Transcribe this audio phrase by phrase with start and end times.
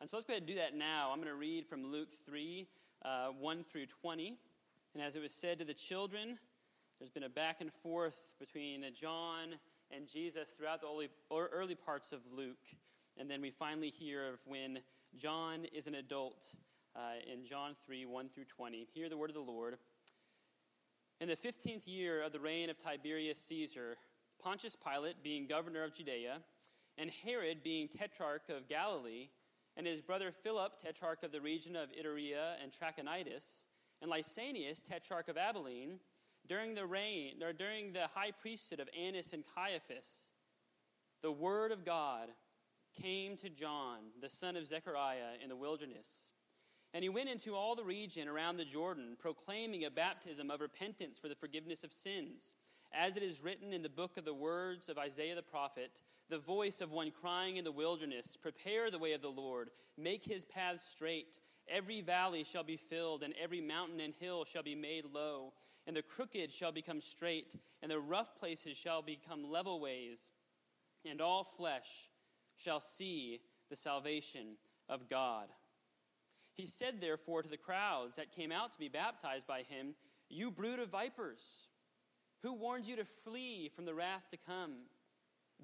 [0.00, 1.10] And so let's go ahead and do that now.
[1.12, 2.66] I'm going to read from Luke 3
[3.04, 4.34] uh, 1 through 20.
[4.94, 6.38] And as it was said to the children,
[6.98, 9.56] there's been a back and forth between John
[9.90, 12.56] and Jesus throughout the early, parts of Luke.
[13.18, 14.78] And then we finally hear of when
[15.18, 16.46] John is an adult
[16.96, 18.88] uh, in John 3 1 through 20.
[18.94, 19.76] Hear the word of the Lord.
[21.20, 23.98] In the 15th year of the reign of Tiberius Caesar,
[24.42, 26.38] Pontius Pilate being governor of Judea,
[26.96, 29.28] and Herod being tetrarch of Galilee,
[29.80, 33.64] and his brother Philip, tetrarch of the region of Iturea and Trachonitis,
[34.02, 36.00] and Lysanias, tetrarch of Abilene,
[36.46, 40.32] during the reign or during the high priesthood of Annas and Caiaphas,
[41.22, 42.28] the word of God
[43.00, 46.28] came to John, the son of Zechariah, in the wilderness.
[46.92, 51.18] And he went into all the region around the Jordan, proclaiming a baptism of repentance
[51.18, 52.54] for the forgiveness of sins.
[52.92, 56.38] As it is written in the book of the words of Isaiah the prophet, the
[56.38, 60.44] voice of one crying in the wilderness, Prepare the way of the Lord, make his
[60.44, 61.38] paths straight.
[61.68, 65.52] Every valley shall be filled, and every mountain and hill shall be made low,
[65.86, 70.32] and the crooked shall become straight, and the rough places shall become level ways,
[71.08, 72.10] and all flesh
[72.56, 74.56] shall see the salvation
[74.88, 75.46] of God.
[76.54, 79.94] He said, therefore, to the crowds that came out to be baptized by him,
[80.28, 81.68] You brood of vipers,
[82.42, 84.72] who warned you to flee from the wrath to come?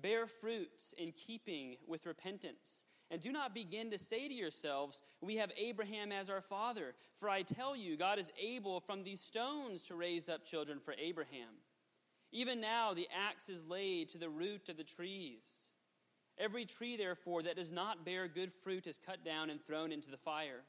[0.01, 2.85] Bear fruits in keeping with repentance.
[3.11, 6.95] And do not begin to say to yourselves, We have Abraham as our father.
[7.17, 10.95] For I tell you, God is able from these stones to raise up children for
[10.99, 11.55] Abraham.
[12.33, 15.69] Even now, the axe is laid to the root of the trees.
[16.37, 20.11] Every tree, therefore, that does not bear good fruit is cut down and thrown into
[20.11, 20.63] the fire.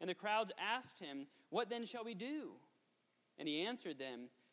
[0.00, 2.50] And the crowds asked him, What then shall we do?
[3.38, 4.28] And he answered them,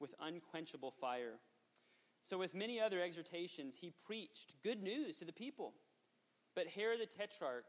[0.00, 1.38] with unquenchable fire.
[2.24, 5.72] So, with many other exhortations, he preached good news to the people.
[6.54, 7.64] But Herod the Tetrarch,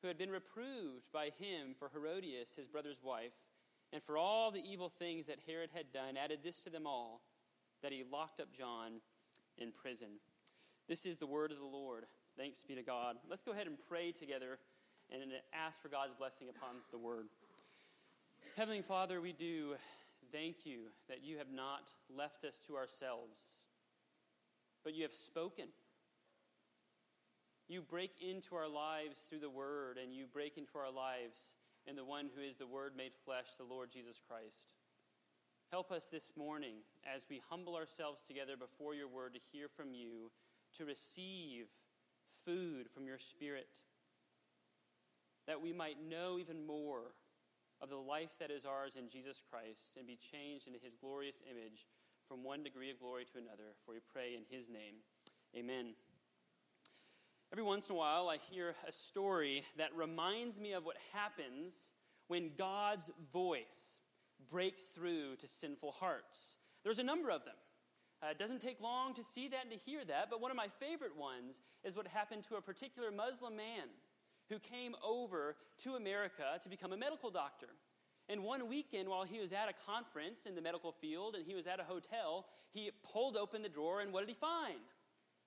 [0.00, 3.32] who had been reproved by him for Herodias, his brother's wife,
[3.92, 7.22] and for all the evil things that Herod had done, added this to them all
[7.82, 9.00] that he locked up John
[9.58, 10.08] in prison.
[10.88, 12.04] This is the word of the Lord.
[12.36, 13.16] Thanks be to God.
[13.28, 14.58] Let's go ahead and pray together
[15.10, 15.22] and
[15.52, 17.26] ask for God's blessing upon the word.
[18.56, 19.74] Heavenly Father, we do
[20.32, 23.60] thank you that you have not left us to ourselves,
[24.82, 25.66] but you have spoken.
[27.68, 31.56] You break into our lives through the Word, and you break into our lives
[31.86, 34.68] in the one who is the Word made flesh, the Lord Jesus Christ.
[35.70, 36.76] Help us this morning
[37.14, 40.30] as we humble ourselves together before your Word to hear from you,
[40.76, 41.66] to receive
[42.44, 43.80] food from your Spirit,
[45.46, 47.14] that we might know even more
[47.82, 51.42] of the life that is ours in Jesus Christ and be changed into his glorious
[51.50, 51.86] image
[52.28, 53.74] from one degree of glory to another.
[53.84, 55.02] For we pray in his name.
[55.56, 55.94] Amen.
[57.52, 61.74] Every once in a while, I hear a story that reminds me of what happens
[62.28, 64.00] when God's voice
[64.48, 66.56] breaks through to sinful hearts.
[66.84, 67.56] There's a number of them.
[68.22, 70.56] Uh, it doesn't take long to see that and to hear that, but one of
[70.56, 73.88] my favorite ones is what happened to a particular Muslim man
[74.52, 77.68] who came over to America to become a medical doctor.
[78.28, 81.54] And one weekend, while he was at a conference in the medical field and he
[81.54, 84.78] was at a hotel, he pulled open the drawer and what did he find?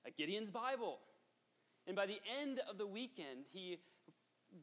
[0.07, 0.97] A Gideon's Bible.
[1.85, 3.77] And by the end of the weekend, he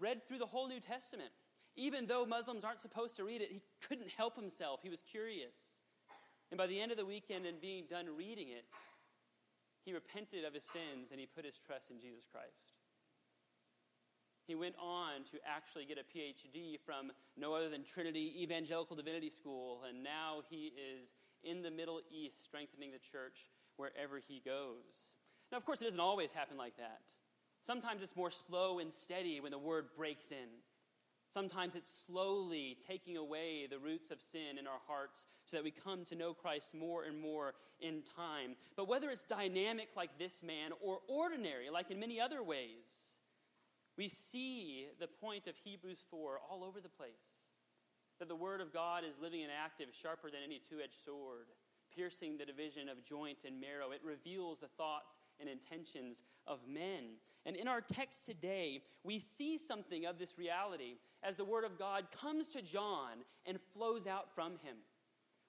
[0.00, 1.30] read through the whole New Testament.
[1.76, 4.80] Even though Muslims aren't supposed to read it, he couldn't help himself.
[4.82, 5.82] He was curious.
[6.50, 8.64] And by the end of the weekend and being done reading it,
[9.84, 12.71] he repented of his sins and he put his trust in Jesus Christ.
[14.46, 19.30] He went on to actually get a PhD from no other than Trinity Evangelical Divinity
[19.30, 25.14] School, and now he is in the Middle East strengthening the church wherever he goes.
[25.50, 27.02] Now, of course, it doesn't always happen like that.
[27.60, 30.48] Sometimes it's more slow and steady when the word breaks in.
[31.32, 35.70] Sometimes it's slowly taking away the roots of sin in our hearts so that we
[35.70, 38.56] come to know Christ more and more in time.
[38.76, 43.11] But whether it's dynamic like this man or ordinary like in many other ways,
[44.02, 47.38] we see the point of Hebrews 4 all over the place.
[48.18, 51.46] That the Word of God is living and active, sharper than any two edged sword
[51.94, 53.92] piercing the division of joint and marrow.
[53.92, 57.16] It reveals the thoughts and intentions of men.
[57.46, 61.78] And in our text today, we see something of this reality as the Word of
[61.78, 64.78] God comes to John and flows out from him.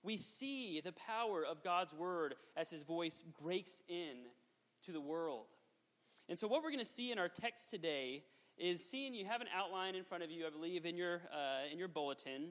[0.04, 4.28] We see the power of God's Word as his voice breaks in
[4.86, 5.46] to the world.
[6.30, 8.24] And so, what we're going to see in our text today
[8.58, 11.72] is seeing you have an outline in front of you, I believe, in your, uh,
[11.72, 12.50] in your bulletin.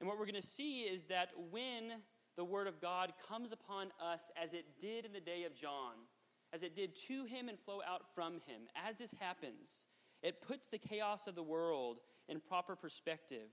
[0.00, 1.92] And what we're going to see is that when
[2.36, 5.94] the Word of God comes upon us as it did in the day of John,
[6.52, 8.62] as it did to him and flow out from him.
[8.88, 9.86] As this happens,
[10.22, 11.98] it puts the chaos of the world
[12.28, 13.48] in proper perspective,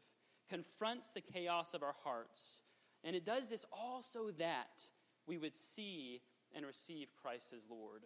[0.50, 2.62] confronts the chaos of our hearts,
[3.04, 4.84] and it does this all so that
[5.28, 6.22] we would see
[6.56, 8.04] and receive Christ as Lord.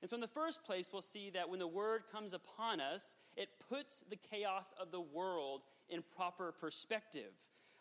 [0.00, 3.16] And so, in the first place, we'll see that when the word comes upon us,
[3.36, 7.32] it puts the chaos of the world in proper perspective.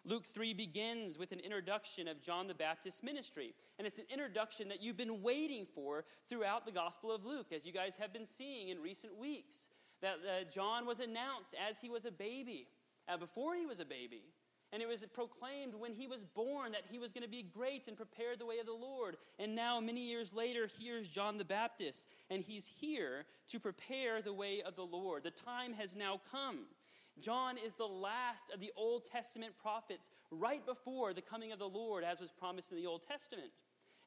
[0.05, 3.53] Luke 3 begins with an introduction of John the Baptist's ministry.
[3.77, 7.65] And it's an introduction that you've been waiting for throughout the Gospel of Luke, as
[7.65, 9.69] you guys have been seeing in recent weeks.
[10.01, 12.67] That uh, John was announced as he was a baby,
[13.07, 14.23] uh, before he was a baby.
[14.71, 17.87] And it was proclaimed when he was born that he was going to be great
[17.87, 19.17] and prepare the way of the Lord.
[19.39, 24.33] And now, many years later, here's John the Baptist, and he's here to prepare the
[24.33, 25.23] way of the Lord.
[25.23, 26.65] The time has now come.
[27.19, 31.67] John is the last of the Old Testament prophets right before the coming of the
[31.67, 33.49] Lord, as was promised in the Old Testament.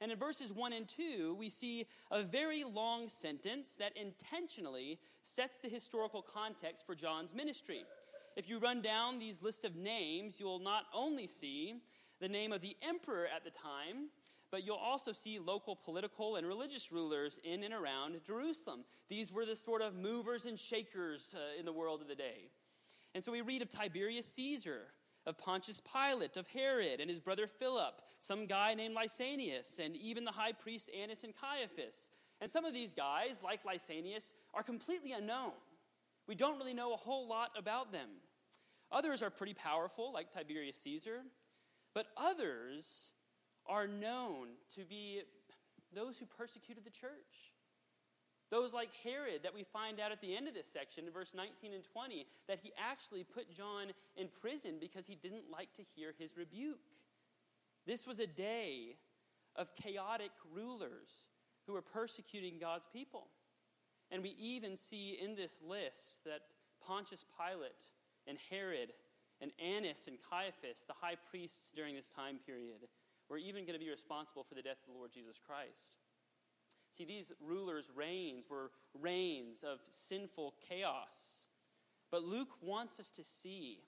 [0.00, 5.58] And in verses 1 and 2, we see a very long sentence that intentionally sets
[5.58, 7.85] the historical context for John's ministry.
[8.37, 11.75] If you run down these list of names, you will not only see
[12.20, 14.08] the name of the emperor at the time,
[14.50, 18.84] but you'll also see local political and religious rulers in and around Jerusalem.
[19.08, 22.50] These were the sort of movers and shakers uh, in the world of the day.
[23.14, 24.82] And so we read of Tiberius Caesar,
[25.26, 30.25] of Pontius Pilate, of Herod and his brother Philip, some guy named Lysanias, and even
[30.25, 32.08] the high priest Annas and Caiaphas.
[32.40, 35.52] And some of these guys, like Lysanias, are completely unknown.
[36.26, 38.08] We don't really know a whole lot about them.
[38.93, 41.23] Others are pretty powerful, like Tiberius Caesar,
[41.94, 43.11] but others
[43.67, 45.23] are known to be
[45.94, 47.53] those who persecuted the church.
[48.50, 51.33] Those like Herod that we find out at the end of this section in verse
[51.35, 55.83] 19 and 20, that he actually put John in prison because he didn't like to
[55.97, 56.81] hear his rebuke.
[57.87, 58.97] This was a day
[59.56, 61.31] of chaotic rulers
[61.67, 63.29] who were persecuting God's people.
[64.11, 66.43] And we even see in this list that
[66.87, 67.87] Pontius Pilate
[68.26, 68.92] and Herod
[69.40, 72.88] and Annas and Caiaphas, the high priests during this time period,
[73.28, 75.98] were even going to be responsible for the death of the Lord Jesus Christ.
[76.90, 78.70] See, these rulers' reigns were
[79.00, 81.46] reigns of sinful chaos.
[82.10, 83.80] But Luke wants us to see,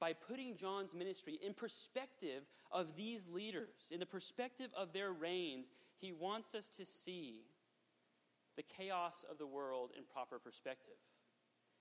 [0.00, 2.42] by putting John's ministry in perspective
[2.72, 5.70] of these leaders, in the perspective of their reigns,
[6.00, 7.44] he wants us to see
[8.56, 10.96] the chaos of the world in proper perspective.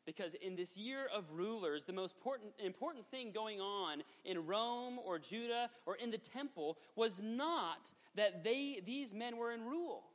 [0.08, 5.00] Because in this year of rulers, the most important, important thing going on in Rome
[5.06, 10.06] or Judah or in the temple was not that they, these men were in rule.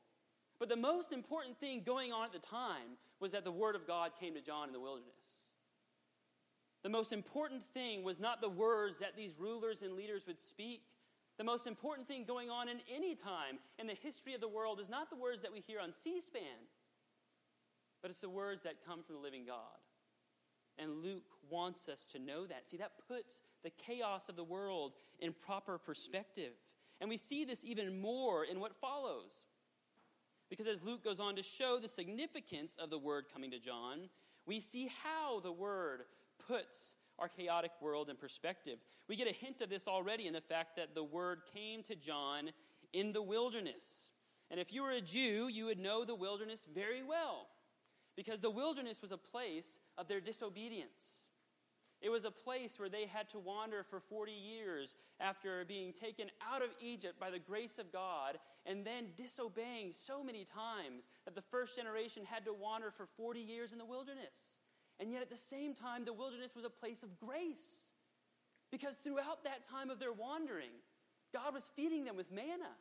[0.59, 3.87] But the most important thing going on at the time was that the Word of
[3.87, 5.13] God came to John in the wilderness.
[6.83, 10.85] The most important thing was not the words that these rulers and leaders would speak.
[11.37, 14.81] The most important thing going on in any time in the history of the world
[14.81, 16.67] is not the words that we hear on C SPAN,
[18.01, 19.82] but it's the words that come from the living God.
[20.79, 22.67] And Luke wants us to know that.
[22.67, 26.53] See, that puts the chaos of the world in proper perspective.
[27.01, 29.33] And we see this even more in what follows.
[30.49, 34.09] Because as Luke goes on to show the significance of the word coming to John,
[34.47, 36.03] we see how the word
[36.47, 38.79] puts our chaotic world in perspective.
[39.09, 41.95] We get a hint of this already in the fact that the word came to
[41.95, 42.51] John
[42.93, 44.11] in the wilderness.
[44.51, 47.47] And if you were a Jew, you would know the wilderness very well,
[48.17, 51.23] because the wilderness was a place of their disobedience.
[52.03, 56.27] It was a place where they had to wander for 40 years after being taken
[56.43, 61.37] out of Egypt by the grace of God and then disobeying so many times that
[61.37, 64.59] the first generation had to wander for 40 years in the wilderness.
[64.99, 67.85] And yet at the same time, the wilderness was a place of grace.
[68.73, 70.75] Because throughout that time of their wandering,
[71.33, 72.73] God was feeding them with manna.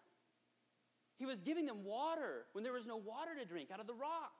[1.17, 3.93] He was giving them water when there was no water to drink out of the
[3.93, 4.33] rock.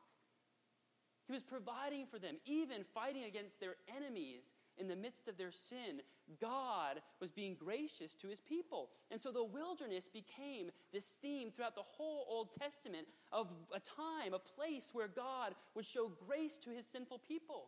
[1.28, 5.52] He was providing for them, even fighting against their enemies in the midst of their
[5.52, 6.02] sin,
[6.40, 8.90] God was being gracious to his people.
[9.12, 14.34] And so the wilderness became this theme throughout the whole Old Testament of a time,
[14.34, 17.68] a place where God would show grace to his sinful people.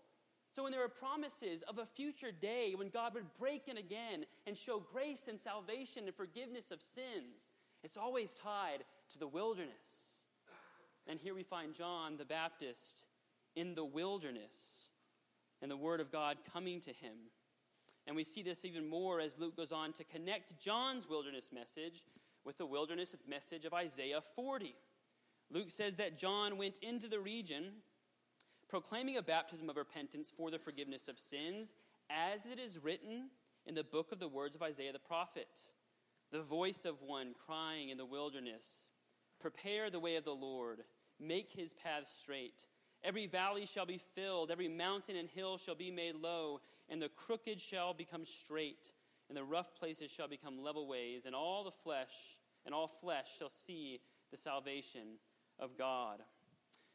[0.51, 4.25] So when there were promises of a future day when God would break in again
[4.45, 7.49] and show grace and salvation and forgiveness of sins,
[7.83, 10.13] it's always tied to the wilderness.
[11.07, 13.03] And here we find John the Baptist
[13.55, 14.89] in the wilderness
[15.61, 17.15] and the Word of God coming to him.
[18.05, 22.03] And we see this even more as Luke goes on to connect John's wilderness message
[22.43, 24.75] with the wilderness message of Isaiah 40.
[25.49, 27.65] Luke says that John went into the region
[28.73, 31.73] proclaiming a baptism of repentance for the forgiveness of sins,
[32.09, 33.29] as it is written
[33.67, 35.61] in the book of the words of Isaiah the prophet.
[36.31, 38.89] The voice of one crying in the wilderness,
[39.39, 40.79] Prepare the way of the Lord,
[41.19, 42.65] make his path straight.
[43.03, 47.09] Every valley shall be filled, every mountain and hill shall be made low, and the
[47.09, 48.91] crooked shall become straight,
[49.27, 53.27] and the rough places shall become level ways, and all the flesh and all flesh
[53.37, 53.99] shall see
[54.31, 55.19] the salvation
[55.59, 56.21] of God.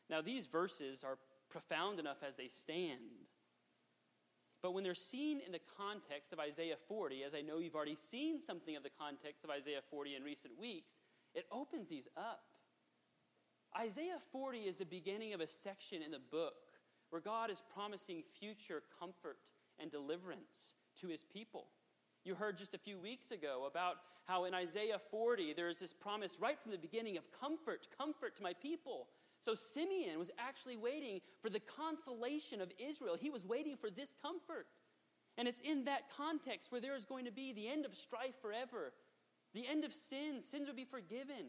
[0.08, 1.18] Now, these verses are
[1.50, 3.26] profound enough as they stand.
[4.62, 7.94] But when they're seen in the context of Isaiah 40, as I know you've already
[7.94, 11.00] seen something of the context of Isaiah 40 in recent weeks,
[11.34, 12.42] it opens these up.
[13.76, 16.54] Isaiah 40 is the beginning of a section in the book
[17.10, 19.38] where God is promising future comfort
[19.78, 21.66] and deliverance to his people.
[22.25, 25.92] You heard just a few weeks ago about how in Isaiah 40 there is this
[25.92, 29.08] promise right from the beginning of comfort, comfort to my people.
[29.40, 33.16] So Simeon was actually waiting for the consolation of Israel.
[33.18, 34.66] He was waiting for this comfort.
[35.38, 38.34] And it's in that context where there is going to be the end of strife
[38.42, 38.92] forever,
[39.54, 41.46] the end of sins, sins will be forgiven,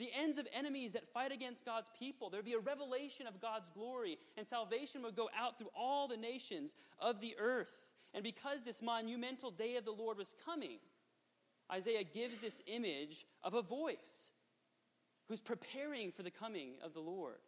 [0.00, 2.30] the ends of enemies that fight against God's people.
[2.30, 6.16] There'd be a revelation of God's glory, and salvation would go out through all the
[6.16, 7.76] nations of the earth.
[8.14, 10.78] And because this monumental day of the Lord was coming,
[11.70, 14.32] Isaiah gives this image of a voice
[15.28, 17.38] who's preparing for the coming of the Lord.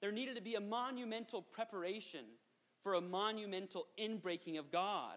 [0.00, 2.26] There needed to be a monumental preparation
[2.84, 5.16] for a monumental inbreaking of God.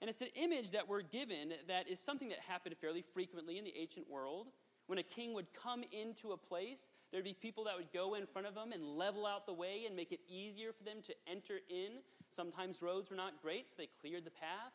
[0.00, 3.64] And it's an image that we're given that is something that happened fairly frequently in
[3.64, 4.48] the ancient world.
[4.86, 8.26] When a king would come into a place, there'd be people that would go in
[8.26, 11.14] front of them and level out the way and make it easier for them to
[11.30, 12.00] enter in.
[12.30, 14.72] Sometimes roads were not great, so they cleared the path.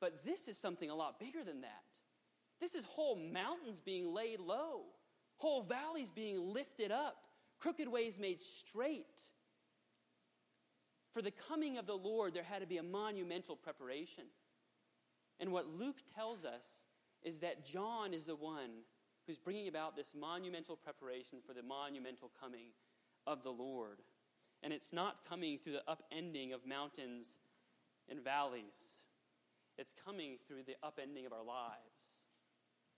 [0.00, 1.82] But this is something a lot bigger than that.
[2.60, 4.82] This is whole mountains being laid low,
[5.36, 7.16] whole valleys being lifted up,
[7.58, 9.22] crooked ways made straight.
[11.14, 14.24] For the coming of the Lord, there had to be a monumental preparation.
[15.40, 16.68] And what Luke tells us
[17.22, 18.70] is that John is the one
[19.28, 22.68] who's bringing about this monumental preparation for the monumental coming
[23.26, 23.98] of the Lord.
[24.62, 27.36] And it's not coming through the upending of mountains
[28.08, 29.02] and valleys,
[29.76, 32.16] it's coming through the upending of our lives,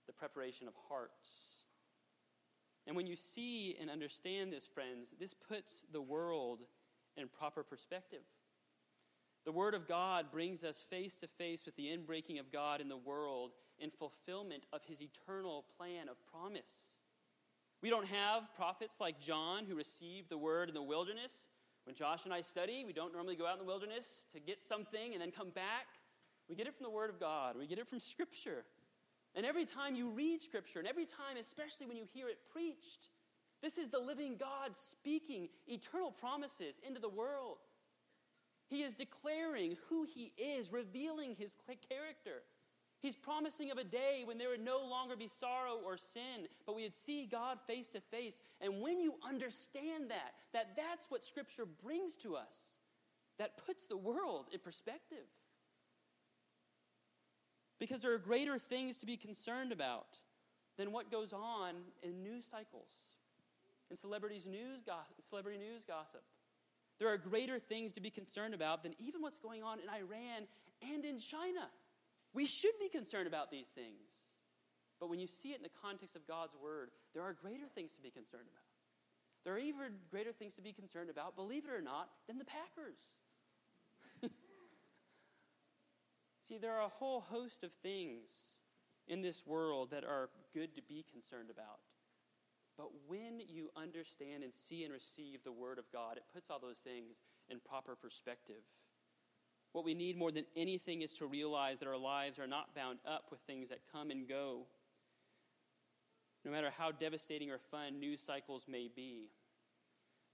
[0.07, 1.65] the preparation of hearts.
[2.87, 6.61] And when you see and understand this, friends, this puts the world
[7.17, 8.23] in proper perspective.
[9.43, 12.89] The Word of God brings us face to face with the inbreaking of God in
[12.89, 16.99] the world in fulfillment of His eternal plan of promise.
[17.81, 21.45] We don't have prophets like John who received the Word in the wilderness.
[21.85, 24.63] When Josh and I study, we don't normally go out in the wilderness to get
[24.63, 25.87] something and then come back.
[26.47, 28.63] We get it from the Word of God, we get it from Scripture.
[29.33, 33.09] And every time you read Scripture, and every time, especially when you hear it preached,
[33.61, 37.57] this is the living God speaking eternal promises into the world.
[38.67, 41.55] He is declaring who He is, revealing His
[41.89, 42.43] character.
[43.01, 46.75] He's promising of a day when there would no longer be sorrow or sin, but
[46.75, 48.39] we would see God face to face.
[48.61, 52.77] And when you understand that, that that's what Scripture brings to us,
[53.39, 55.25] that puts the world in perspective.
[57.79, 60.19] Because there are greater things to be concerned about
[60.77, 63.15] than what goes on in news cycles,
[63.89, 64.81] in celebrities news,
[65.17, 66.21] celebrity news gossip.
[66.99, 70.45] There are greater things to be concerned about than even what's going on in Iran
[70.93, 71.67] and in China.
[72.33, 74.31] We should be concerned about these things.
[74.99, 77.93] But when you see it in the context of God's word, there are greater things
[77.95, 78.63] to be concerned about.
[79.43, 82.45] There are even greater things to be concerned about, believe it or not, than the
[82.45, 82.99] Packers.
[86.47, 88.57] See, there are a whole host of things
[89.07, 91.79] in this world that are good to be concerned about.
[92.77, 96.59] But when you understand and see and receive the Word of God, it puts all
[96.59, 97.19] those things
[97.49, 98.63] in proper perspective.
[99.73, 102.99] What we need more than anything is to realize that our lives are not bound
[103.05, 104.65] up with things that come and go.
[106.43, 109.29] No matter how devastating or fun news cycles may be,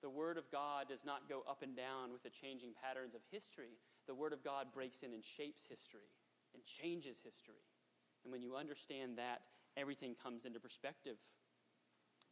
[0.01, 3.21] the Word of God does not go up and down with the changing patterns of
[3.31, 3.77] history.
[4.07, 6.09] the Word of God breaks in and shapes history
[6.53, 7.65] and changes history.
[8.23, 9.41] And when you understand that,
[9.75, 11.17] everything comes into perspective.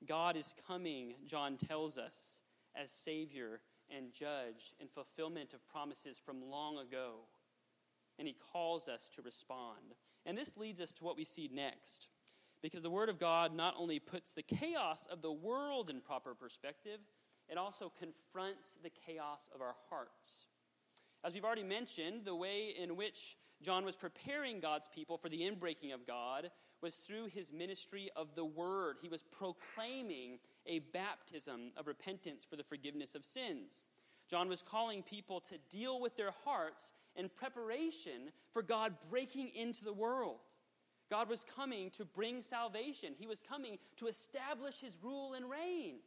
[0.07, 2.41] God is coming, John tells us,
[2.75, 3.59] as Savior
[3.96, 7.15] and Judge in fulfillment of promises from long ago.
[8.18, 9.96] And He calls us to respond.
[10.25, 12.10] And this leads us to what we see next.
[12.62, 16.34] Because the Word of God not only puts the chaos of the world in proper
[16.34, 17.00] perspective,
[17.48, 20.46] it also confronts the chaos of our hearts.
[21.24, 25.41] As we've already mentioned, the way in which John was preparing God's people for the
[25.41, 28.97] inbreaking of God was through his ministry of the Word.
[29.01, 33.83] He was proclaiming a baptism of repentance for the forgiveness of sins.
[34.29, 39.83] John was calling people to deal with their hearts in preparation for God breaking into
[39.83, 40.38] the world.
[41.09, 45.97] God was coming to bring salvation, He was coming to establish His rule and reign.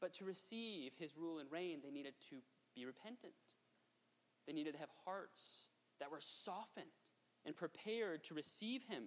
[0.00, 2.36] But to receive His rule and reign, they needed to
[2.74, 3.32] be repentant.
[4.46, 5.67] They needed to have hearts
[6.00, 6.86] that were softened
[7.44, 9.04] and prepared to receive Him.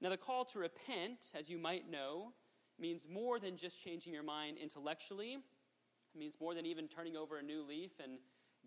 [0.00, 2.32] Now, the call to repent, as you might know,
[2.78, 5.34] means more than just changing your mind intellectually.
[5.34, 8.18] It means more than even turning over a new leaf and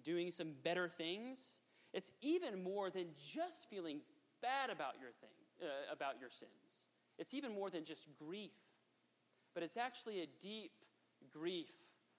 [0.04, 1.56] doing some better things.
[1.94, 4.00] It's even more than just feeling
[4.42, 5.30] bad about your thing,
[5.62, 6.52] uh, about your sins.
[7.18, 8.52] It's even more than just grief.
[9.54, 10.72] But it's actually a deep
[11.32, 11.72] grief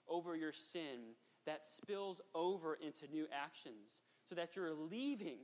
[0.09, 5.39] over your sin that spills over into new actions so that you're leaving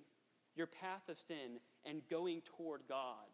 [0.55, 3.29] your path of sin and going toward God.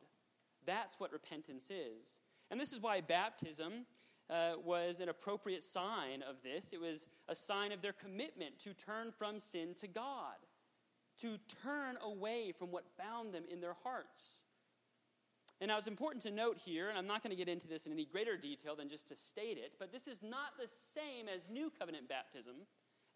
[0.67, 2.21] That's what repentance is.
[2.51, 3.87] And this is why baptism
[4.31, 6.73] uh, was an appropriate sign of this.
[6.73, 10.37] It was a sign of their commitment to turn from sin to God,
[11.23, 14.43] to turn away from what bound them in their hearts.
[15.61, 17.87] And now it's important to note here, and I'm not going to get into this
[17.87, 21.27] in any greater detail than just to state it, but this is not the same
[21.29, 22.55] as new covenant baptism.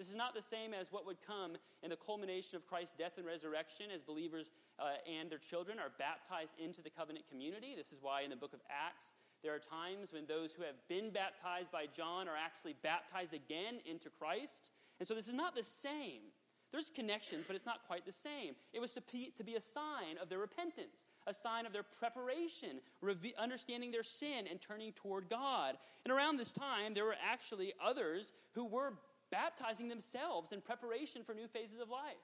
[0.02, 1.52] This is not the same as what would come
[1.84, 5.92] in the culmination of Christ's death and resurrection as believers uh, and their children are
[5.96, 7.74] baptized into the covenant community.
[7.76, 10.74] This is why in the book of Acts, there are times when those who have
[10.88, 14.70] been baptized by John are actually baptized again into Christ.
[14.98, 16.34] And so this is not the same.
[16.72, 18.56] There's connections, but it's not quite the same.
[18.72, 19.02] It was to
[19.44, 22.80] be, a sign of their repentance, a sign of their preparation,
[23.38, 25.76] understanding their sin, and turning toward God.
[26.04, 28.94] And around this time, there were actually others who were
[29.32, 32.22] baptizing themselves in preparation for new phases of life.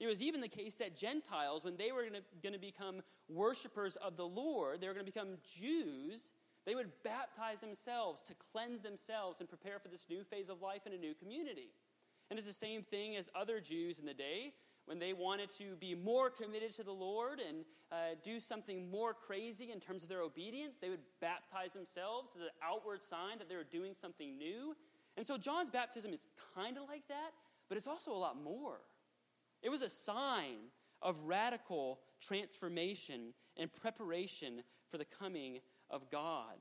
[0.00, 2.06] It was even the case that Gentiles, when they were
[2.42, 6.32] going to become worshipers of the Lord, they were going to become Jews,
[6.66, 10.82] they would baptize themselves to cleanse themselves and prepare for this new phase of life
[10.86, 11.70] in a new community.
[12.28, 14.52] And it's the same thing as other Jews in the day.
[14.86, 19.14] When they wanted to be more committed to the Lord and uh, do something more
[19.14, 23.48] crazy in terms of their obedience, they would baptize themselves as an outward sign that
[23.48, 24.76] they were doing something new.
[25.16, 27.32] And so John's baptism is kind of like that,
[27.68, 28.78] but it's also a lot more.
[29.62, 30.56] It was a sign
[31.02, 36.56] of radical transformation and preparation for the coming of God.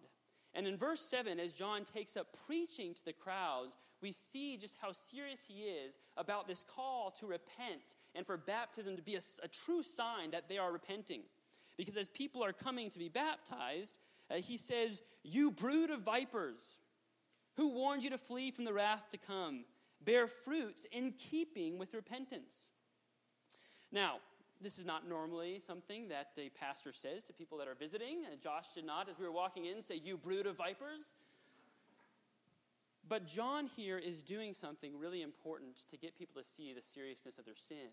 [0.54, 4.78] And in verse 7, as John takes up preaching to the crowds, we see just
[4.82, 9.22] how serious he is about this call to repent and for baptism to be a,
[9.44, 11.22] a true sign that they are repenting.
[11.78, 13.98] Because as people are coming to be baptized,
[14.32, 16.80] uh, he says, You brood of vipers,
[17.56, 19.66] who warned you to flee from the wrath to come?
[20.04, 22.68] Bear fruits in keeping with repentance.
[23.92, 24.16] Now,
[24.62, 28.24] this is not normally something that a pastor says to people that are visiting.
[28.26, 31.14] Uh, Josh did not, as we were walking in, say, You brood of vipers.
[33.08, 37.38] But John here is doing something really important to get people to see the seriousness
[37.38, 37.90] of their sin.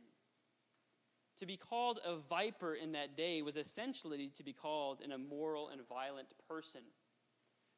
[1.39, 5.69] To be called a viper in that day was essentially to be called an immoral
[5.69, 6.83] and violent person.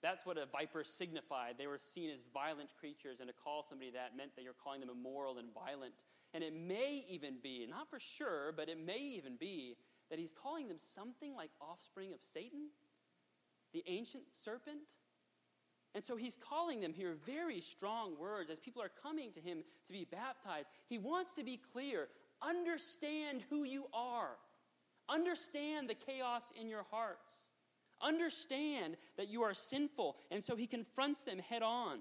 [0.05, 1.55] That's what a viper signified.
[1.57, 4.81] They were seen as violent creatures, and to call somebody that meant that you're calling
[4.81, 5.95] them immoral and violent.
[6.35, 9.79] And it may even be, not for sure, but it may even be
[10.11, 12.69] that he's calling them something like offspring of Satan,
[13.73, 14.83] the ancient serpent.
[15.95, 19.65] And so he's calling them here very strong words as people are coming to him
[19.87, 20.69] to be baptized.
[20.87, 22.09] He wants to be clear
[22.43, 24.37] understand who you are,
[25.09, 27.54] understand the chaos in your hearts.
[28.05, 31.99] Understand that you are sinful, and so he confronts them head on.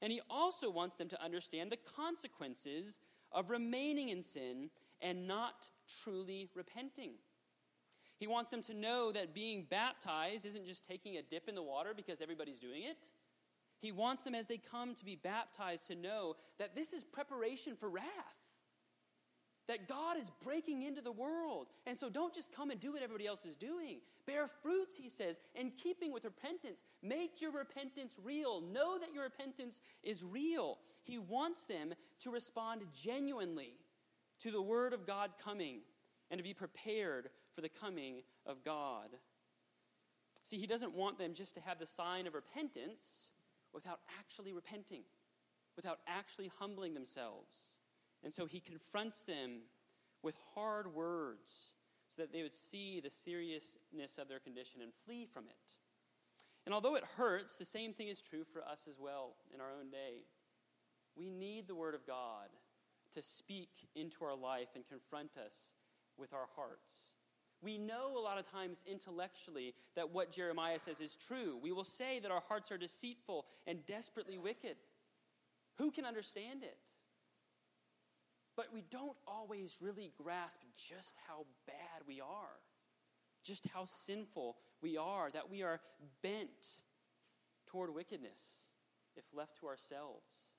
[0.00, 3.00] And he also wants them to understand the consequences
[3.32, 4.70] of remaining in sin
[5.02, 5.68] and not
[6.02, 7.12] truly repenting.
[8.18, 11.62] He wants them to know that being baptized isn't just taking a dip in the
[11.62, 12.96] water because everybody's doing it.
[13.80, 17.74] He wants them, as they come to be baptized, to know that this is preparation
[17.74, 18.06] for wrath.
[19.68, 21.68] That God is breaking into the world.
[21.86, 24.00] And so don't just come and do what everybody else is doing.
[24.26, 26.84] Bear fruits, he says, in keeping with repentance.
[27.02, 28.60] Make your repentance real.
[28.60, 30.78] Know that your repentance is real.
[31.02, 33.74] He wants them to respond genuinely
[34.40, 35.80] to the word of God coming
[36.30, 39.08] and to be prepared for the coming of God.
[40.44, 43.30] See, he doesn't want them just to have the sign of repentance
[43.72, 45.02] without actually repenting,
[45.76, 47.79] without actually humbling themselves.
[48.22, 49.60] And so he confronts them
[50.22, 51.74] with hard words
[52.06, 55.76] so that they would see the seriousness of their condition and flee from it.
[56.66, 59.70] And although it hurts, the same thing is true for us as well in our
[59.78, 60.24] own day.
[61.16, 62.48] We need the Word of God
[63.14, 65.72] to speak into our life and confront us
[66.16, 67.08] with our hearts.
[67.62, 71.58] We know a lot of times intellectually that what Jeremiah says is true.
[71.62, 74.76] We will say that our hearts are deceitful and desperately wicked.
[75.76, 76.78] Who can understand it?
[78.60, 82.60] But we don't always really grasp just how bad we are,
[83.42, 85.80] just how sinful we are, that we are
[86.22, 86.68] bent
[87.68, 88.38] toward wickedness
[89.16, 90.50] if left to ourselves.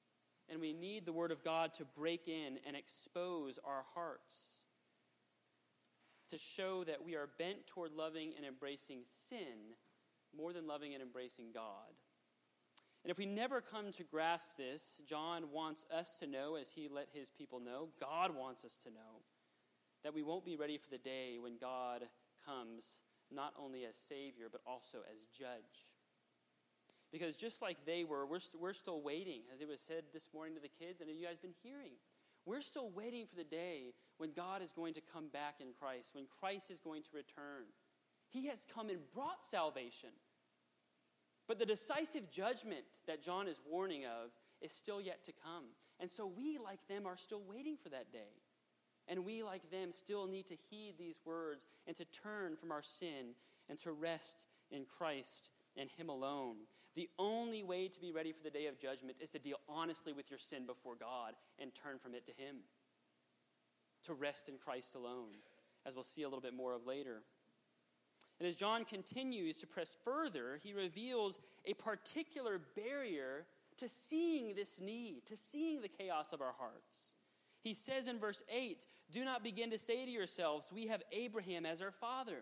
[0.49, 4.65] And we need the Word of God to break in and expose our hearts,
[6.31, 9.75] to show that we are bent toward loving and embracing sin
[10.35, 11.93] more than loving and embracing God.
[13.03, 16.87] And if we never come to grasp this, John wants us to know, as he
[16.87, 19.23] let his people know, God wants us to know,
[20.03, 22.03] that we won't be ready for the day when God
[22.45, 25.87] comes not only as Savior, but also as Judge.
[27.11, 30.29] Because just like they were, we're, st- we're still waiting, as it was said this
[30.33, 31.93] morning to the kids, and you guys have been hearing.
[32.45, 36.11] We're still waiting for the day when God is going to come back in Christ,
[36.13, 37.65] when Christ is going to return.
[38.29, 40.09] He has come and brought salvation.
[41.51, 45.65] But the decisive judgment that John is warning of is still yet to come.
[45.99, 48.39] And so we, like them, are still waiting for that day.
[49.09, 52.81] And we, like them, still need to heed these words and to turn from our
[52.81, 53.35] sin
[53.67, 56.55] and to rest in Christ and Him alone.
[56.95, 60.13] The only way to be ready for the day of judgment is to deal honestly
[60.13, 62.59] with your sin before God and turn from it to Him.
[64.05, 65.35] To rest in Christ alone,
[65.85, 67.23] as we'll see a little bit more of later.
[68.41, 73.45] And as John continues to press further, he reveals a particular barrier
[73.77, 77.13] to seeing this need, to seeing the chaos of our hearts.
[77.61, 81.67] He says in verse 8, Do not begin to say to yourselves, We have Abraham
[81.67, 82.37] as our father.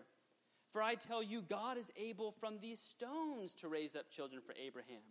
[0.72, 4.54] For I tell you, God is able from these stones to raise up children for
[4.58, 5.02] Abraham.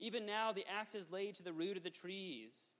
[0.00, 2.72] Even now, the axe is laid to the root of the trees.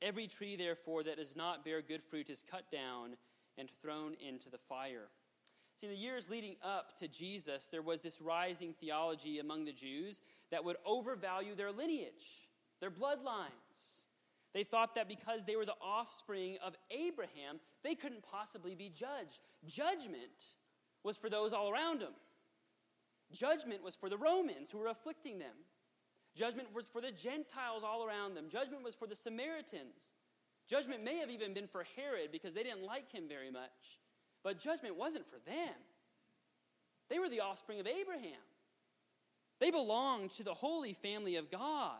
[0.00, 3.16] Every tree, therefore, that does not bear good fruit is cut down
[3.58, 5.08] and thrown into the fire.
[5.76, 9.72] See, in the years leading up to Jesus, there was this rising theology among the
[9.72, 12.48] Jews that would overvalue their lineage,
[12.80, 14.02] their bloodlines.
[14.52, 19.40] They thought that because they were the offspring of Abraham, they couldn't possibly be judged.
[19.66, 20.54] Judgment
[21.02, 22.12] was for those all around them.
[23.32, 25.56] Judgment was for the Romans who were afflicting them.
[26.36, 28.48] Judgment was for the Gentiles all around them.
[28.48, 30.12] Judgment was for the Samaritans.
[30.68, 33.98] Judgment may have even been for Herod because they didn't like him very much.
[34.44, 35.74] But judgment wasn't for them.
[37.10, 38.44] They were the offspring of Abraham.
[39.60, 41.98] They belonged to the holy family of God.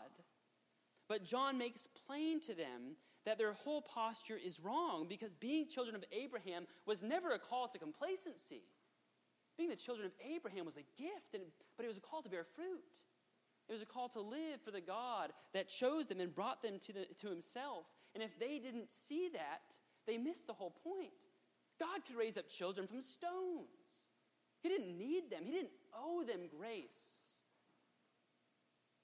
[1.09, 5.95] But John makes plain to them that their whole posture is wrong because being children
[5.95, 8.63] of Abraham was never a call to complacency.
[9.57, 11.35] Being the children of Abraham was a gift,
[11.77, 13.03] but it was a call to bear fruit.
[13.67, 16.77] It was a call to live for the God that chose them and brought them
[16.85, 17.85] to, the, to himself.
[18.13, 19.73] And if they didn't see that,
[20.05, 21.13] they missed the whole point.
[21.79, 23.67] God could raise up children from stones.
[24.61, 26.95] He didn't need them, He didn't owe them grace.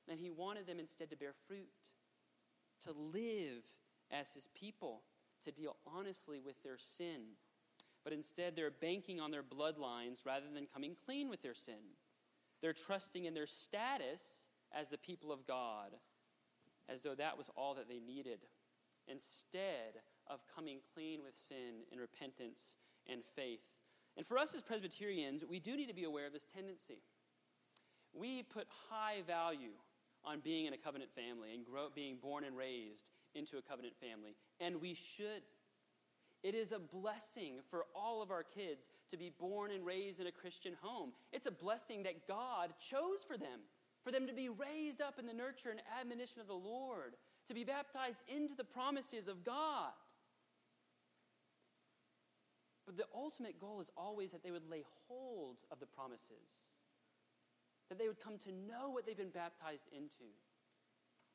[0.10, 1.70] And He wanted them instead to bear fruit,
[2.84, 3.64] to live
[4.10, 5.02] as His people,
[5.46, 7.22] to deal honestly with their sin.
[8.04, 11.96] But instead, they're banking on their bloodlines rather than coming clean with their sin.
[12.62, 15.92] They're trusting in their status as the people of God,
[16.90, 18.40] as though that was all that they needed,
[19.08, 20.02] instead
[20.32, 22.74] of coming clean with sin in repentance
[23.12, 23.68] and faith.
[24.18, 27.02] And for us as Presbyterians, we do need to be aware of this tendency.
[28.14, 29.74] We put high value
[30.24, 33.96] on being in a covenant family and grow, being born and raised into a covenant
[34.00, 35.42] family, and we should.
[36.44, 40.28] It is a blessing for all of our kids to be born and raised in
[40.28, 41.12] a Christian home.
[41.32, 43.62] It's a blessing that God chose for them,
[44.04, 47.16] for them to be raised up in the nurture and admonition of the Lord,
[47.48, 49.92] to be baptized into the promises of God.
[52.86, 56.50] But the ultimate goal is always that they would lay hold of the promises,
[57.90, 60.32] that they would come to know what they've been baptized into,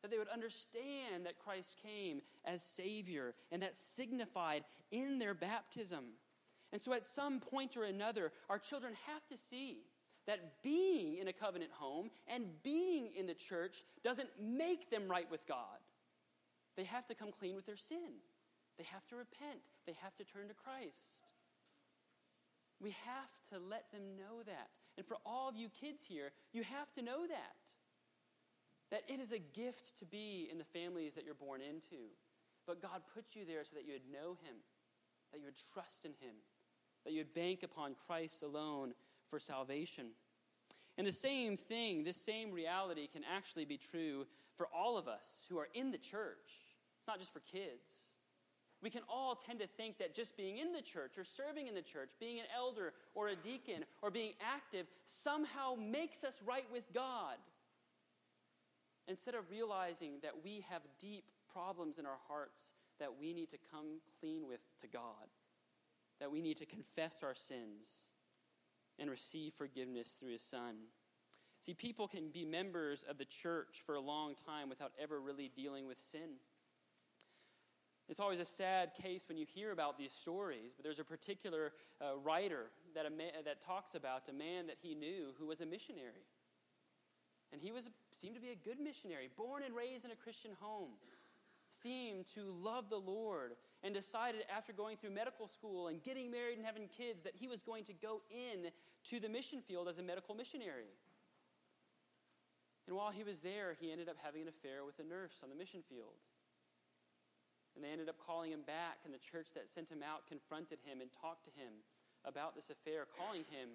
[0.03, 6.05] that they would understand that Christ came as Savior, and that signified in their baptism.
[6.73, 9.85] And so, at some point or another, our children have to see
[10.27, 15.31] that being in a covenant home and being in the church doesn't make them right
[15.31, 15.79] with God.
[16.77, 18.21] They have to come clean with their sin,
[18.79, 21.16] they have to repent, they have to turn to Christ.
[22.81, 24.69] We have to let them know that.
[24.97, 27.57] And for all of you kids here, you have to know that.
[28.91, 32.03] That it is a gift to be in the families that you're born into.
[32.67, 34.57] But God put you there so that you would know Him,
[35.33, 36.35] that you would trust in Him,
[37.05, 38.93] that you would bank upon Christ alone
[39.29, 40.07] for salvation.
[40.99, 45.45] And the same thing, this same reality can actually be true for all of us
[45.49, 46.51] who are in the church.
[46.99, 48.06] It's not just for kids.
[48.83, 51.75] We can all tend to think that just being in the church or serving in
[51.75, 56.67] the church, being an elder or a deacon or being active somehow makes us right
[56.73, 57.37] with God.
[59.09, 63.59] Instead of realizing that we have deep problems in our hearts that we need to
[63.71, 65.29] come clean with to God,
[66.21, 67.89] that we need to confess our sins
[68.99, 70.77] and receive forgiveness through His Son.
[71.61, 75.51] See, people can be members of the church for a long time without ever really
[75.55, 76.37] dealing with sin.
[78.09, 81.73] It's always a sad case when you hear about these stories, but there's a particular
[82.01, 85.67] uh, writer that, man, that talks about a man that he knew who was a
[85.67, 86.25] missionary.
[87.53, 90.53] And he was, seemed to be a good missionary, born and raised in a Christian
[90.61, 90.91] home,
[91.69, 96.59] seemed to love the Lord, and decided after going through medical school and getting married
[96.59, 98.71] and having kids that he was going to go in
[99.05, 100.91] to the mission field as a medical missionary.
[102.87, 105.51] And while he was there, he ended up having an affair with a nurse on
[105.51, 106.15] the mission field.
[107.77, 110.81] And they ended up calling him back, and the church that sent him out confronted
[110.81, 111.85] him and talked to him
[112.25, 113.69] about this affair, calling him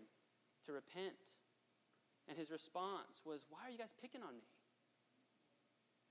[0.65, 1.21] to repent.
[2.27, 4.49] And his response was, Why are you guys picking on me?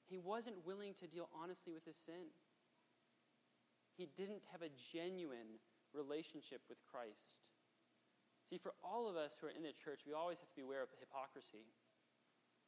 [0.07, 2.31] He wasn't willing to deal honestly with his sin.
[3.99, 5.59] He didn't have a genuine
[5.95, 7.43] relationship with Christ.
[8.49, 10.63] See, for all of us who are in the church, we always have to be
[10.63, 11.67] aware of hypocrisy.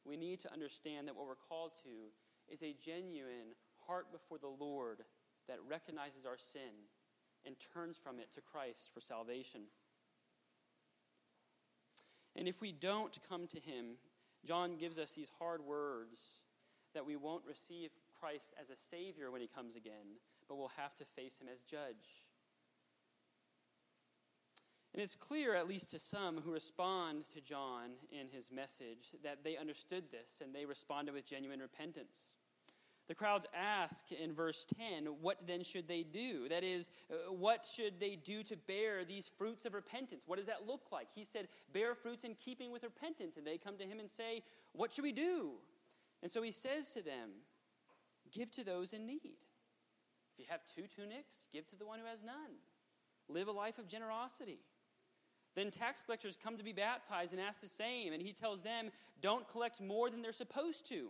[0.05, 2.11] We need to understand that what we're called to
[2.47, 3.55] is a genuine
[3.87, 4.99] heart before the Lord
[5.47, 6.87] that recognizes our sin
[7.45, 9.61] and turns from it to Christ for salvation.
[12.35, 13.97] And if we don't come to Him,
[14.45, 16.19] John gives us these hard words
[16.93, 20.17] that we won't receive Christ as a Savior when He comes again,
[20.47, 22.23] but we'll have to face Him as judge.
[24.93, 29.43] And it's clear, at least to some who respond to John in his message, that
[29.43, 32.37] they understood this and they responded with genuine repentance.
[33.07, 36.47] The crowds ask in verse 10, what then should they do?
[36.47, 40.23] That is, uh, what should they do to bear these fruits of repentance?
[40.25, 41.07] What does that look like?
[41.13, 43.35] He said, bear fruits in keeping with repentance.
[43.35, 45.51] And they come to him and say, what should we do?
[46.21, 47.31] And so he says to them,
[48.31, 49.37] give to those in need.
[50.33, 52.55] If you have two tunics, give to the one who has none.
[53.27, 54.59] Live a life of generosity.
[55.55, 58.89] Then tax collectors come to be baptized and ask the same, and he tells them,
[59.21, 61.09] don't collect more than they're supposed to.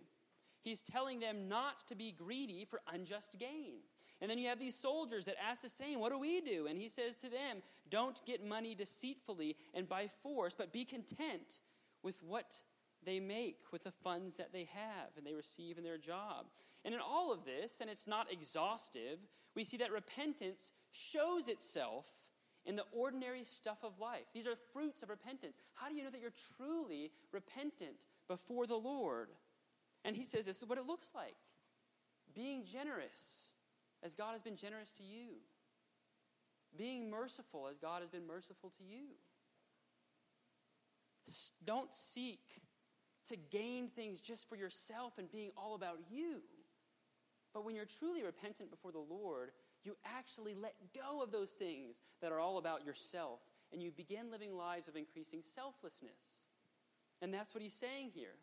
[0.63, 3.82] He's telling them not to be greedy for unjust gain.
[4.21, 6.67] And then you have these soldiers that ask the same, What do we do?
[6.67, 11.60] And he says to them, Don't get money deceitfully and by force, but be content
[12.02, 12.56] with what
[13.06, 16.45] they make with the funds that they have and they receive in their job.
[16.86, 19.19] And in all of this, and it's not exhaustive,
[19.56, 22.08] we see that repentance shows itself
[22.65, 24.26] in the ordinary stuff of life.
[24.34, 25.58] These are fruits of repentance.
[25.73, 29.30] How do you know that you're truly repentant before the Lord?
[30.04, 31.36] And he says this is what it looks like
[32.36, 33.52] being generous
[34.04, 35.38] as God has been generous to you,
[36.78, 39.06] being merciful as God has been merciful to you.
[41.63, 42.62] Don't seek
[43.28, 46.42] to gain things just for yourself and being all about you.
[47.54, 49.52] But when you're truly repentant before the Lord,
[49.84, 53.39] you actually let go of those things that are all about yourself
[53.72, 56.48] and you begin living lives of increasing selflessness.
[57.22, 58.36] And that's what he's saying here.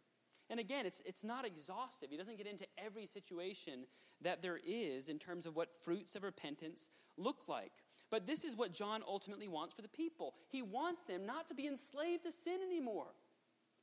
[0.51, 2.11] And again, it's, it's not exhaustive.
[2.11, 3.85] He doesn't get into every situation
[4.21, 7.73] that there is in terms of what fruits of repentance look like.
[8.11, 10.35] But this is what John ultimately wants for the people.
[10.49, 13.15] He wants them not to be enslaved to sin anymore,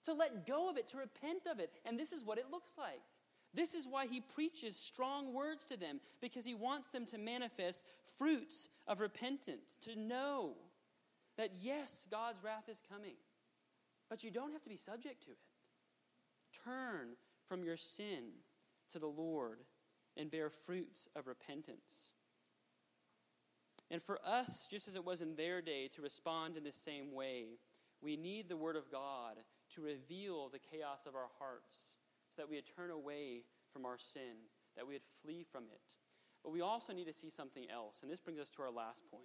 [0.03, 1.71] to let go of it, to repent of it.
[1.85, 3.01] And this is what it looks like.
[3.53, 7.85] This is why he preaches strong words to them, because he wants them to manifest
[8.17, 10.51] fruits of repentance, to know
[11.37, 13.15] that yes, God's wrath is coming,
[14.09, 15.37] but you don't have to be subject to it.
[16.67, 17.15] Turn
[17.47, 18.25] from your sin
[18.91, 19.59] to the Lord
[20.17, 22.11] and bear fruits of repentance.
[23.89, 27.13] And for us, just as it was in their day, to respond in the same
[27.13, 27.59] way,
[28.01, 29.37] we need the Word of God
[29.75, 31.77] to reveal the chaos of our hearts
[32.35, 34.35] so that we would turn away from our sin,
[34.75, 35.95] that we would flee from it.
[36.43, 39.03] But we also need to see something else, and this brings us to our last
[39.09, 39.23] point.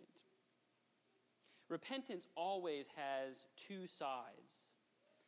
[1.69, 4.72] Repentance always has two sides.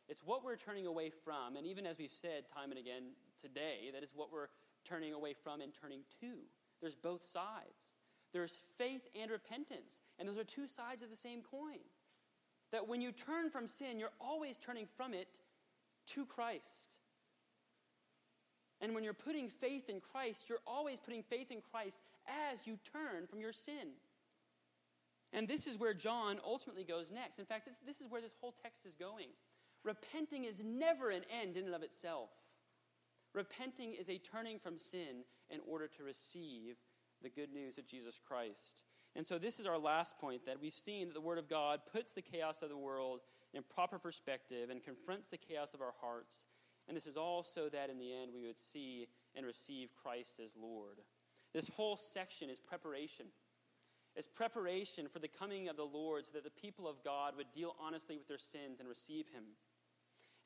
[0.07, 3.03] It's what we're turning away from, and even as we've said time and again
[3.41, 4.49] today, that is what we're
[4.87, 6.33] turning away from and turning to.
[6.81, 7.93] There's both sides.
[8.31, 11.79] There's faith and repentance, and those are two sides of the same coin.
[12.71, 15.39] That when you turn from sin, you're always turning from it
[16.07, 16.89] to Christ.
[18.81, 21.99] And when you're putting faith in Christ, you're always putting faith in Christ
[22.51, 23.93] as you turn from your sin.
[25.33, 27.39] And this is where John ultimately goes next.
[27.39, 29.27] In fact, this is where this whole text is going.
[29.85, 32.31] Repenting is never an end in and of itself.
[33.33, 36.77] Repenting is a turning from sin in order to receive
[37.21, 38.81] the good news of Jesus Christ.
[39.15, 41.81] And so, this is our last point that we've seen that the Word of God
[41.91, 43.21] puts the chaos of the world
[43.53, 46.45] in proper perspective and confronts the chaos of our hearts.
[46.87, 50.39] And this is all so that in the end we would see and receive Christ
[50.43, 50.99] as Lord.
[51.53, 53.27] This whole section is preparation.
[54.15, 57.51] It's preparation for the coming of the Lord so that the people of God would
[57.53, 59.43] deal honestly with their sins and receive Him.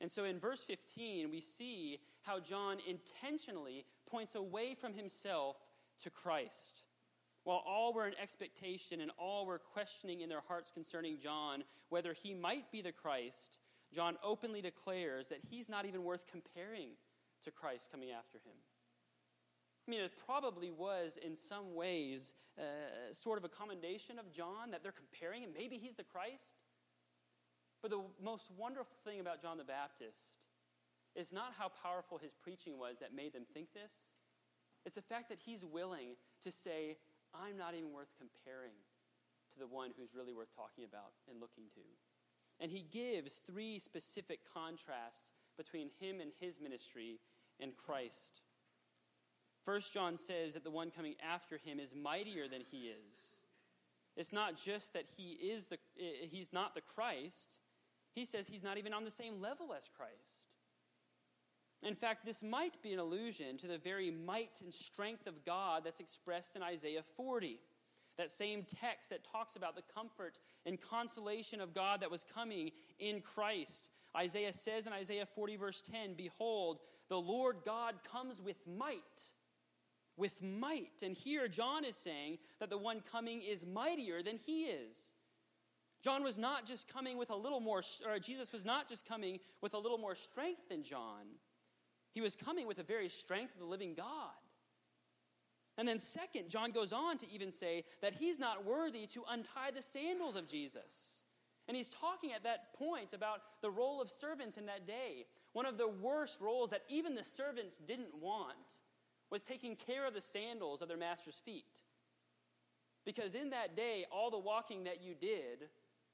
[0.00, 5.56] And so in verse 15, we see how John intentionally points away from himself
[6.02, 6.84] to Christ.
[7.44, 12.12] While all were in expectation and all were questioning in their hearts concerning John whether
[12.12, 13.58] he might be the Christ,
[13.92, 16.90] John openly declares that he's not even worth comparing
[17.44, 18.56] to Christ coming after him.
[19.86, 22.62] I mean, it probably was in some ways uh,
[23.12, 25.50] sort of a commendation of John that they're comparing him.
[25.56, 26.59] Maybe he's the Christ.
[27.82, 30.36] But the most wonderful thing about John the Baptist
[31.16, 34.14] is not how powerful his preaching was that made them think this.
[34.84, 36.96] It's the fact that he's willing to say,
[37.34, 38.76] I'm not even worth comparing
[39.52, 41.80] to the one who's really worth talking about and looking to.
[42.60, 47.18] And he gives three specific contrasts between him and his ministry
[47.58, 48.42] and Christ.
[49.64, 53.40] First John says that the one coming after him is mightier than he is.
[54.16, 57.60] It's not just that he is the eh, he's not the Christ,
[58.14, 60.46] he says he's not even on the same level as Christ.
[61.82, 65.82] In fact, this might be an allusion to the very might and strength of God
[65.84, 67.58] that's expressed in Isaiah 40.
[68.18, 72.70] That same text that talks about the comfort and consolation of God that was coming
[72.98, 73.90] in Christ.
[74.14, 78.98] Isaiah says in Isaiah 40, verse 10 Behold, the Lord God comes with might.
[80.18, 81.02] With might.
[81.02, 85.12] And here John is saying that the one coming is mightier than he is.
[86.02, 89.38] John was not just coming with a little more, or Jesus was not just coming
[89.60, 91.26] with a little more strength than John.
[92.12, 94.32] He was coming with the very strength of the living God.
[95.76, 99.70] And then, second, John goes on to even say that he's not worthy to untie
[99.74, 101.22] the sandals of Jesus.
[101.68, 105.26] And he's talking at that point about the role of servants in that day.
[105.52, 108.56] One of the worst roles that even the servants didn't want
[109.30, 111.82] was taking care of the sandals of their master's feet.
[113.04, 115.68] Because in that day, all the walking that you did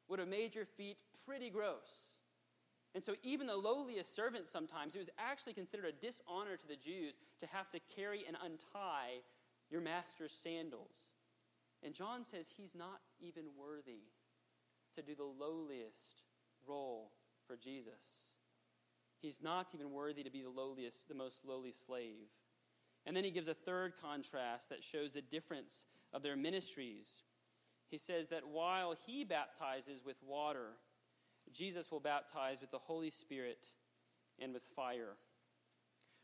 [0.09, 2.17] would have made your feet pretty gross.
[2.95, 6.77] And so, even the lowliest servant sometimes, it was actually considered a dishonor to the
[6.77, 9.21] Jews to have to carry and untie
[9.71, 11.13] your master's sandals.
[11.83, 14.05] And John says he's not even worthy
[14.95, 16.23] to do the lowliest
[16.67, 17.13] role
[17.47, 18.35] for Jesus.
[19.21, 22.29] He's not even worthy to be the lowliest, the most lowly slave.
[23.05, 27.25] And then he gives a third contrast that shows the difference of their ministries
[27.89, 30.71] he says that while he baptizes with water,
[31.53, 33.69] Jesus will baptize with the Holy Spirit
[34.41, 35.17] and with fire.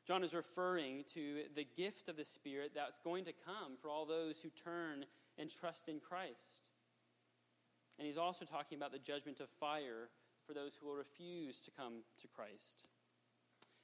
[0.05, 4.05] John is referring to the gift of the Spirit that's going to come for all
[4.05, 5.05] those who turn
[5.39, 6.67] and trust in Christ.
[7.99, 10.09] And he's also talking about the judgment of fire
[10.45, 12.85] for those who will refuse to come to Christ.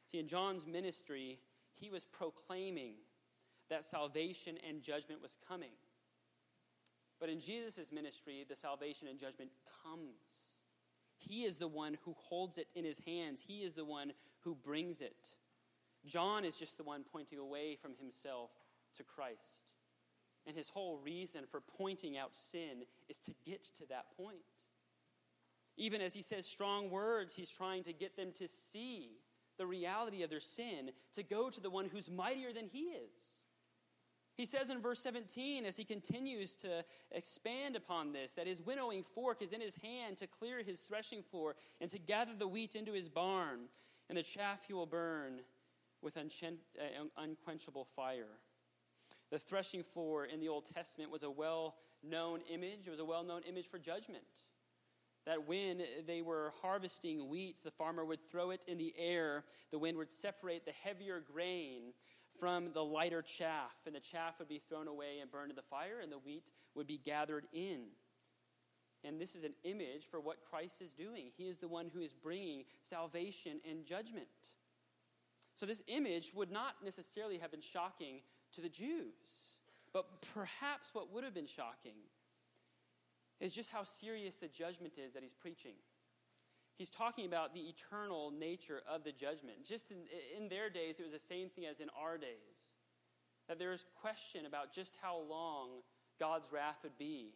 [0.06, 1.38] See, in John's ministry,
[1.74, 2.94] he was proclaiming
[3.70, 5.70] that salvation and judgment was coming.
[7.20, 9.50] But in Jesus' ministry, the salvation and judgment
[9.82, 10.56] comes.
[11.16, 14.54] He is the one who holds it in his hands, he is the one who
[14.54, 15.30] brings it.
[16.06, 18.50] John is just the one pointing away from himself
[18.96, 19.66] to Christ.
[20.46, 24.38] And his whole reason for pointing out sin is to get to that point.
[25.76, 29.18] Even as he says strong words, he's trying to get them to see
[29.58, 33.47] the reality of their sin, to go to the one who's mightier than he is.
[34.38, 39.02] He says in verse 17, as he continues to expand upon this, that his winnowing
[39.02, 42.76] fork is in his hand to clear his threshing floor and to gather the wheat
[42.76, 43.62] into his barn,
[44.08, 45.40] and the chaff he will burn
[46.02, 46.22] with uh,
[47.16, 48.38] unquenchable fire.
[49.32, 51.74] The threshing floor in the Old Testament was a well
[52.04, 54.22] known image, it was a well known image for judgment.
[55.26, 59.80] That when they were harvesting wheat, the farmer would throw it in the air, the
[59.80, 61.92] wind would separate the heavier grain
[62.38, 65.62] from the lighter chaff, and the chaff would be thrown away and burned in the
[65.62, 67.86] fire, and the wheat would be gathered in.
[69.04, 71.30] And this is an image for what Christ is doing.
[71.36, 74.26] He is the one who is bringing salvation and judgment.
[75.54, 78.20] So, this image would not necessarily have been shocking
[78.52, 79.56] to the Jews,
[79.92, 81.96] but perhaps what would have been shocking
[83.40, 85.74] is just how serious the judgment is that he's preaching.
[86.78, 89.64] He's talking about the eternal nature of the judgment.
[89.64, 89.98] Just in,
[90.36, 92.28] in their days, it was the same thing as in our days.
[93.48, 95.82] That there is question about just how long
[96.20, 97.34] God's wrath would be.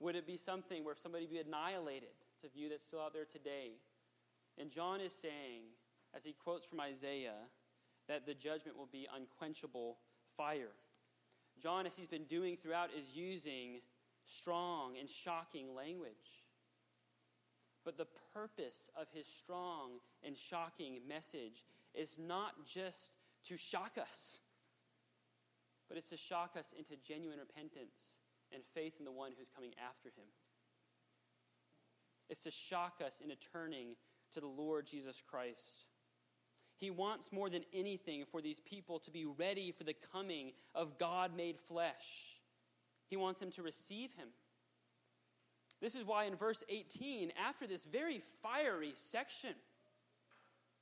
[0.00, 2.08] Would it be something where somebody be annihilated?
[2.34, 3.72] It's a view that's still out there today.
[4.58, 5.64] And John is saying,
[6.16, 7.34] as he quotes from Isaiah,
[8.08, 9.98] that the judgment will be unquenchable
[10.38, 10.72] fire.
[11.62, 13.80] John, as he's been doing throughout, is using
[14.24, 16.39] strong and shocking language.
[17.84, 21.64] But the purpose of his strong and shocking message
[21.94, 23.12] is not just
[23.48, 24.40] to shock us,
[25.88, 28.14] but it's to shock us into genuine repentance
[28.52, 30.26] and faith in the one who's coming after him.
[32.28, 33.96] It's to shock us into turning
[34.32, 35.86] to the Lord Jesus Christ.
[36.76, 40.96] He wants more than anything for these people to be ready for the coming of
[40.98, 42.40] God made flesh.
[43.08, 44.28] He wants them to receive him.
[45.80, 49.54] This is why in verse 18, after this very fiery section,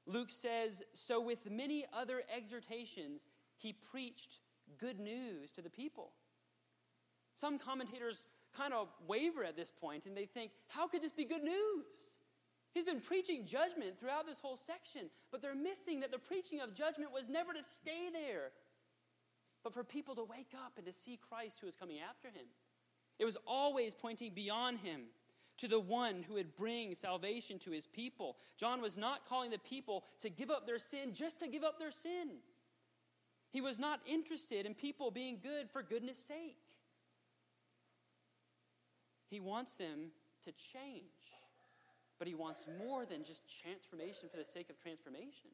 [0.06, 3.24] Luke says, So with many other exhortations,
[3.56, 4.40] he preached
[4.78, 6.10] good news to the people.
[7.34, 8.24] Some commentators
[8.56, 11.84] kind of waver at this point and they think, How could this be good news?
[12.74, 16.74] He's been preaching judgment throughout this whole section, but they're missing that the preaching of
[16.74, 18.50] judgment was never to stay there,
[19.64, 22.46] but for people to wake up and to see Christ who is coming after him.
[23.18, 25.02] It was always pointing beyond him
[25.58, 28.36] to the one who would bring salvation to his people.
[28.56, 31.78] John was not calling the people to give up their sin just to give up
[31.78, 32.38] their sin.
[33.50, 36.58] He was not interested in people being good for goodness sake.
[39.30, 40.10] He wants them
[40.44, 41.02] to change,
[42.18, 45.50] but he wants more than just transformation for the sake of transformation.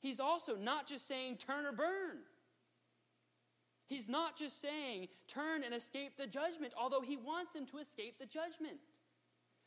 [0.00, 2.18] He's also not just saying turn or burn.
[3.92, 8.18] He's not just saying, turn and escape the judgment, although he wants them to escape
[8.18, 8.78] the judgment.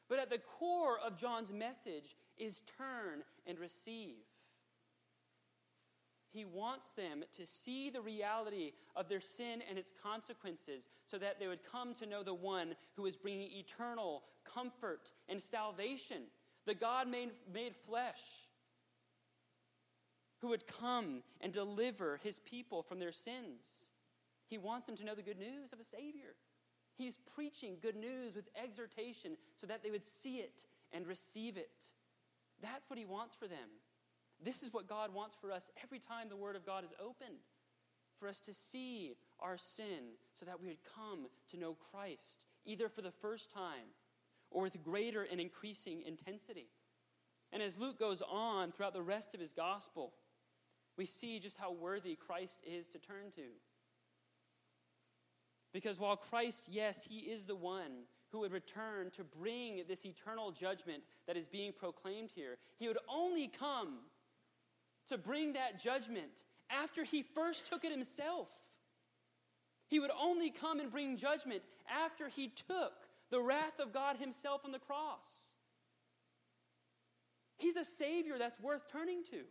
[0.10, 4.16] But at the core of John's message is turn and receive.
[6.34, 11.40] He wants them to see the reality of their sin and its consequences so that
[11.40, 16.24] they would come to know the one who is bringing eternal comfort and salvation,
[16.66, 18.24] the God made, made flesh,
[20.42, 23.92] who would come and deliver his people from their sins.
[24.48, 26.36] He wants them to know the good news of a Savior.
[26.98, 31.90] He's preaching good news with exhortation so that they would see it and receive it.
[32.62, 33.70] That's what He wants for them.
[34.44, 37.40] This is what God wants for us every time the Word of God is opened
[38.20, 42.88] for us to see our sin so that we would come to know Christ, either
[42.88, 43.94] for the first time
[44.52, 46.68] or with greater and increasing intensity.
[47.52, 50.14] And as Luke goes on throughout the rest of his gospel,
[50.98, 53.42] we see just how worthy Christ is to turn to.
[55.76, 60.52] Because while Christ, yes, he is the one who would return to bring this eternal
[60.52, 63.98] judgment that is being proclaimed here, he would only come
[65.10, 68.48] to bring that judgment after he first took it himself.
[69.90, 71.62] He would only come and bring judgment
[71.94, 72.94] after he took
[73.30, 75.56] the wrath of God himself on the cross.
[77.58, 79.42] He's a Savior that's worth turning to.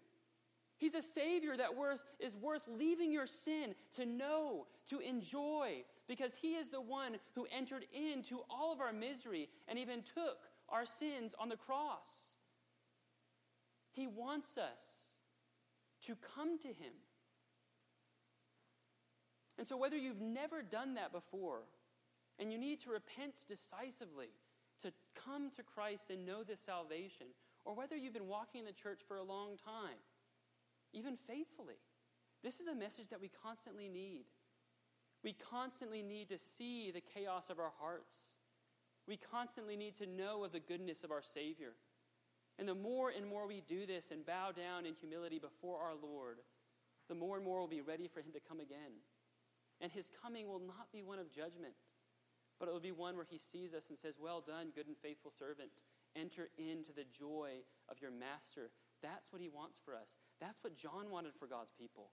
[0.76, 6.34] He's a Savior that worth, is worth leaving your sin to know, to enjoy, because
[6.34, 10.84] He is the one who entered into all of our misery and even took our
[10.84, 12.38] sins on the cross.
[13.92, 15.08] He wants us
[16.06, 16.92] to come to Him.
[19.56, 21.60] And so, whether you've never done that before
[22.40, 24.30] and you need to repent decisively
[24.82, 27.28] to come to Christ and know this salvation,
[27.64, 29.96] or whether you've been walking in the church for a long time,
[30.94, 31.76] even faithfully,
[32.42, 34.24] this is a message that we constantly need.
[35.22, 38.28] We constantly need to see the chaos of our hearts.
[39.08, 41.72] We constantly need to know of the goodness of our Savior.
[42.58, 45.94] And the more and more we do this and bow down in humility before our
[46.00, 46.38] Lord,
[47.08, 49.02] the more and more we'll be ready for Him to come again.
[49.80, 51.74] And His coming will not be one of judgment,
[52.60, 54.96] but it will be one where He sees us and says, Well done, good and
[54.96, 55.70] faithful servant.
[56.14, 58.70] Enter into the joy of your Master.
[59.04, 60.16] That's what He wants for us.
[60.40, 62.08] That's what John wanted for God's people.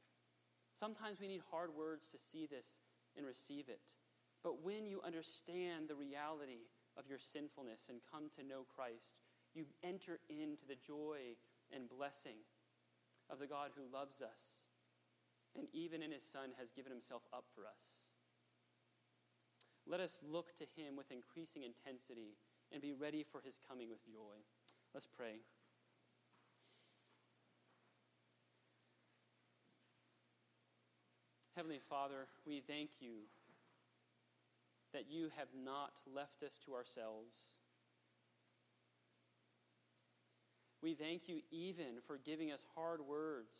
[0.76, 2.76] Sometimes we need hard words to see this
[3.16, 3.96] and receive it.
[4.44, 6.68] But when you understand the reality
[6.98, 9.24] of your sinfulness and come to know Christ,
[9.54, 11.40] you enter into the joy
[11.72, 12.44] and blessing
[13.30, 14.68] of the God who loves us
[15.56, 18.08] and even in his Son has given himself up for us.
[19.86, 22.38] Let us look to him with increasing intensity
[22.72, 24.40] and be ready for his coming with joy.
[24.94, 25.42] Let's pray.
[31.62, 33.18] Heavenly Father, we thank you
[34.94, 37.36] that you have not left us to ourselves.
[40.82, 43.60] We thank you even for giving us hard words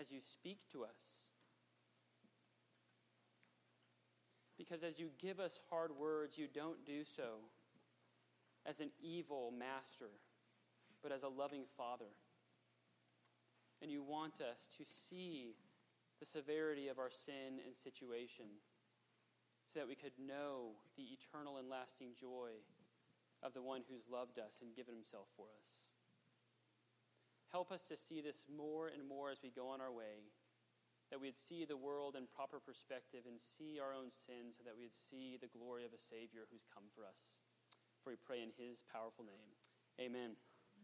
[0.00, 1.26] as you speak to us.
[4.56, 7.40] Because as you give us hard words, you don't do so
[8.64, 10.08] as an evil master,
[11.02, 12.14] but as a loving father.
[13.82, 15.54] And you want us to see
[16.20, 18.46] the severity of our sin and situation
[19.72, 22.50] so that we could know the eternal and lasting joy
[23.42, 25.92] of the one who's loved us and given himself for us.
[27.52, 30.32] Help us to see this more and more as we go on our way,
[31.10, 34.74] that we'd see the world in proper perspective and see our own sins, so that
[34.76, 37.38] we'd see the glory of a Savior who's come for us.
[38.02, 39.52] For we pray in his powerful name.
[40.00, 40.34] Amen.